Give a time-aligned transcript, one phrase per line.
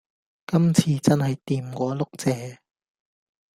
[0.47, 2.57] 今次真係掂過碌蔗